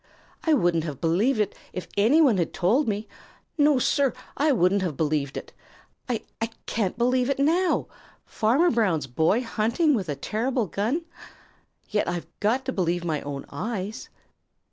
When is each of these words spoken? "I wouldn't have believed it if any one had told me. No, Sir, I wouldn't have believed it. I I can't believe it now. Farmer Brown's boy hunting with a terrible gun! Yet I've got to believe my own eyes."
"I 0.45 0.55
wouldn't 0.55 0.83
have 0.83 0.99
believed 0.99 1.39
it 1.39 1.53
if 1.73 1.87
any 1.95 2.21
one 2.23 2.37
had 2.37 2.55
told 2.55 2.87
me. 2.87 3.07
No, 3.55 3.77
Sir, 3.77 4.13
I 4.35 4.51
wouldn't 4.51 4.81
have 4.81 4.97
believed 4.97 5.37
it. 5.37 5.53
I 6.09 6.23
I 6.41 6.49
can't 6.65 6.97
believe 6.97 7.29
it 7.29 7.37
now. 7.37 7.85
Farmer 8.25 8.71
Brown's 8.71 9.05
boy 9.05 9.43
hunting 9.43 9.93
with 9.93 10.09
a 10.09 10.15
terrible 10.15 10.65
gun! 10.65 11.05
Yet 11.87 12.07
I've 12.07 12.25
got 12.39 12.65
to 12.65 12.71
believe 12.73 13.05
my 13.05 13.21
own 13.21 13.45
eyes." 13.51 14.09